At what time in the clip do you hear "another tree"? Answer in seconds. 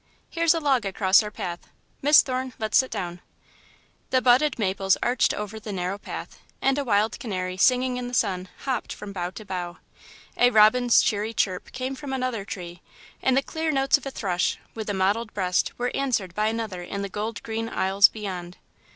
12.13-12.81